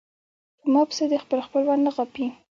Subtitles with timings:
[0.61, 2.25] پۀ ما پسې د خپل خپل وال نه غاپي